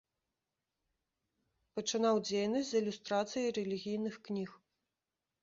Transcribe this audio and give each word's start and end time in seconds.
Пачынаў 1.79 2.15
дзейнасць 2.27 2.65
з 2.71 2.81
ілюстрацый 2.85 3.45
рэлігійных 3.61 4.19
кніг. 4.31 4.51